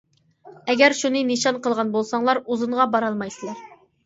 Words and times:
ئەگەر 0.73 0.95
شۇنى 0.99 1.21
نىشان 1.31 1.59
قىلغان 1.67 1.93
بولساڭلار، 1.97 2.41
ئۇزۇنغا 2.49 2.89
بارالمايسىلەر. 2.97 3.63